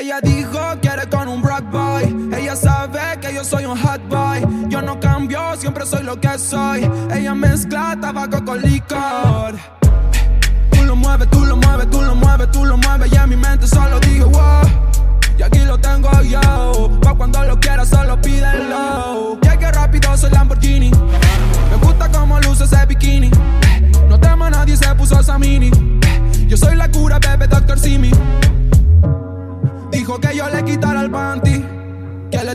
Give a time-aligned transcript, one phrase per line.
[0.00, 2.30] Ella dijo quiere con un black boy.
[2.34, 4.40] Ella sabe que yo soy un hot boy.
[4.70, 6.90] Yo no cambio, siempre soy lo que soy.
[7.12, 9.58] Ella mezcla tabaco con licor.
[10.70, 13.09] Tú lo mueves, tú lo mueves, tú lo mueves, tú lo mueves.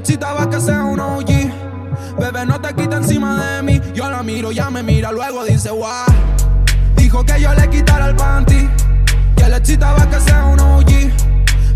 [0.06, 2.20] Que le excitaba que sea un OG.
[2.20, 3.81] Bebé, no te quita encima de mí.
[3.94, 6.06] Yo la miro, ya me mira, luego dice, wow.
[6.95, 8.70] Dijo que yo le quitara el panty,
[9.36, 10.92] que le excitaba que sea un OG.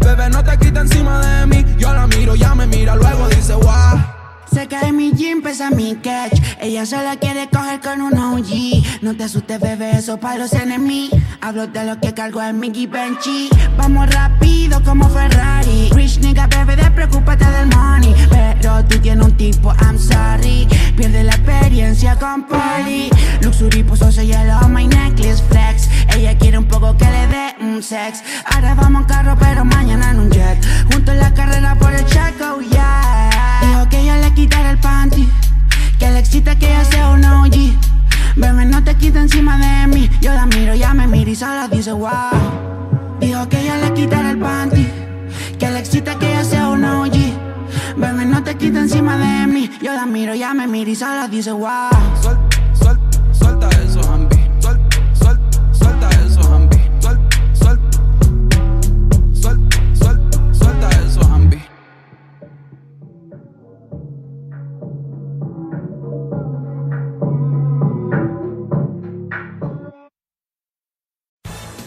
[0.05, 1.66] Bebé, no te quita encima de mí.
[1.77, 4.00] Yo la miro, ya me mira, luego dice, wow.
[4.52, 6.39] Se cae mi jean, pesa mi catch.
[6.59, 9.02] Ella solo quiere coger con un OG.
[9.02, 11.19] No te asustes, bebé, eso para los enemigos.
[11.41, 13.50] Hablo de lo que cargo en mi Givenchy.
[13.77, 15.89] Vamos rápido como Ferrari.
[15.94, 17.19] Rich nigga, bebé, despreocúpate
[22.20, 23.09] Polly.
[23.42, 25.88] Luxury puso hielo, my necklace flex.
[26.14, 28.22] Ella quiere un poco que le dé un sex.
[28.45, 30.58] Ahora vamos en carro, pero mañana en un jet.
[30.92, 33.30] Junto en la carrera por el check, oh yeah.
[33.62, 35.30] Dijo que ella le quitara el panty.
[35.97, 37.56] Que le excita que ella sea un OG.
[38.35, 40.09] Bebé, no te quita encima de mí.
[40.19, 42.09] Yo la miro, ya me mira y solo dice wow.
[43.22, 44.88] Dijo que ella le quitara el panty.
[45.58, 47.16] Que le excita que ella sea un OG.
[47.96, 49.59] Bebé, no te quita encima de mí.
[49.89, 52.48] Yo la miro, ya me mira y solo dice wow.